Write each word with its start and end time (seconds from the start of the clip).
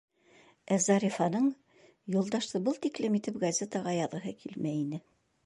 Ә 0.75 0.77
Зарифаның 0.85 1.49
Юлдашты 2.15 2.63
был 2.69 2.81
тиклем 2.87 3.19
итеп 3.21 3.39
газетаға 3.45 3.95
яҙғыһы 4.01 4.35
килмәй 4.43 4.83
ине. 4.83 5.05